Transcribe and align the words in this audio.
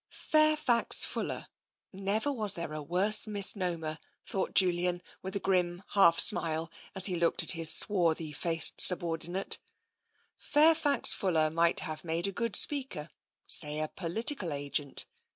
Fairfax 0.09 1.03
Fuller— 1.05 1.47
never 1.93 2.33
was 2.33 2.55
there 2.55 2.73
a 2.73 2.81
worse 2.81 3.27
mis 3.27 3.53
nomer, 3.55 3.99
thought 4.25 4.55
Julian, 4.55 5.03
with 5.21 5.35
a 5.35 5.39
grim 5.39 5.83
half 5.89 6.19
smile, 6.19 6.71
as 6.95 7.05
he 7.05 7.15
looked 7.17 7.43
at 7.43 7.51
his 7.51 7.71
swarthy 7.71 8.31
faced 8.31 8.81
subordinate— 8.81 9.59
Fairfax 10.53 11.13
Fuller 11.13 11.51
might 11.51 11.81
have 11.81 12.03
made 12.03 12.25
a 12.25 12.31
good 12.31 12.55
speaker— 12.55 13.11
say, 13.47 13.77
a 13.79 13.89
political 13.89 14.51
agent. 14.51 15.05